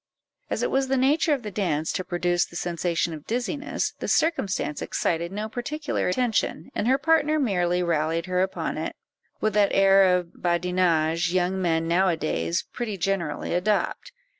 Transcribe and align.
As 0.49 0.63
it 0.63 0.71
was 0.71 0.87
the 0.87 0.97
nature 0.97 1.31
of 1.31 1.43
the 1.43 1.51
dance 1.51 1.91
to 1.91 2.03
produce 2.03 2.43
the 2.43 2.55
sensation 2.55 3.13
of 3.13 3.27
dizziness, 3.27 3.93
this 3.99 4.15
circumstance 4.15 4.81
excited 4.81 5.31
no 5.31 5.47
particular 5.47 6.07
attention, 6.07 6.71
and 6.73 6.87
her 6.87 6.97
partner 6.97 7.37
merely 7.39 7.83
rallied 7.83 8.25
her 8.25 8.41
upon 8.41 8.79
it, 8.79 8.95
with 9.41 9.53
that 9.53 9.71
air 9.75 10.17
of 10.17 10.41
badinage 10.41 11.31
young 11.31 11.61
men 11.61 11.87
now 11.87 12.07
a 12.07 12.17
days 12.17 12.63
pretty 12.73 12.97
generally 12.97 13.53
adopt. 13.53 14.11